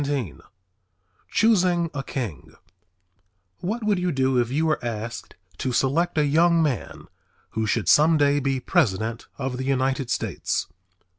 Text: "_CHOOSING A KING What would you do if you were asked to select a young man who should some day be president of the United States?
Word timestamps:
"_CHOOSING 1.29 1.91
A 1.93 2.01
KING 2.01 2.55
What 3.59 3.83
would 3.83 3.99
you 3.99 4.11
do 4.11 4.39
if 4.39 4.49
you 4.49 4.65
were 4.65 4.83
asked 4.83 5.35
to 5.59 5.71
select 5.71 6.17
a 6.17 6.25
young 6.25 6.59
man 6.63 7.05
who 7.51 7.67
should 7.67 7.87
some 7.87 8.17
day 8.17 8.39
be 8.39 8.59
president 8.59 9.27
of 9.37 9.57
the 9.57 9.63
United 9.65 10.09
States? 10.09 10.65